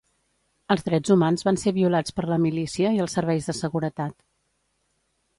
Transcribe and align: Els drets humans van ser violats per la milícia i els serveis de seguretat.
Els 0.75 0.83
drets 0.85 1.11
humans 1.15 1.43
van 1.47 1.59
ser 1.63 1.73
violats 1.75 2.15
per 2.19 2.25
la 2.31 2.39
milícia 2.45 2.93
i 2.95 3.01
els 3.05 3.15
serveis 3.19 3.51
de 3.51 3.55
seguretat. 3.59 4.17